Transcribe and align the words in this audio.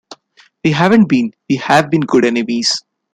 We 0.63 0.71
haven’t 0.71 1.07
been— 1.07 1.31
we’ve 1.47 1.91
been 1.91 2.01
good 2.01 2.25
enemies. 2.25 2.81